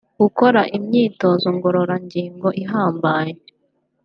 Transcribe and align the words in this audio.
gukora 0.21 0.61
imyitozo 0.77 1.47
ngororangingo 1.55 2.47
ihambaye 2.61 3.33